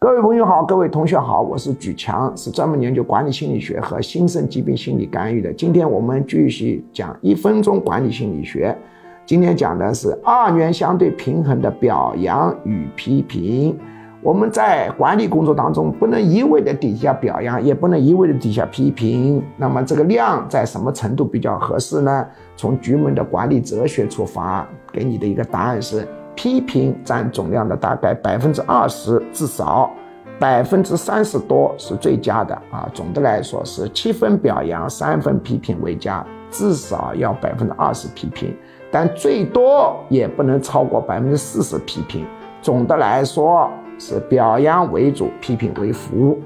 [0.00, 5.52] 各位朋友好，各位同学好，我是举强，是专门研究管理心理学和新生疾病心理干预的。
[5.52, 8.78] 今天我们继续讲一分钟管理心理学。
[9.26, 13.76] 今天讲的是二元相对平衡的表扬与批评。
[14.22, 19.42] 我们在管理工作当中，不能一味的底下表扬，也不能一味的底下批评。
[19.56, 22.24] 那么这个量在什么程度比较合适呢？
[22.56, 26.06] 从局门的管理哲学出发，给你的一个答案是。
[26.38, 29.90] 批评占总量的大概百分之二十，至少
[30.38, 32.88] 百分之三十多是最佳的啊。
[32.94, 38.56] 总的来说是七分表扬，三分批评为佳，至少要百分之二十批评，
[38.88, 42.24] 但最多也不能超过百分之四十批评。
[42.62, 46.38] 总的来说是表扬为主，批评为辅。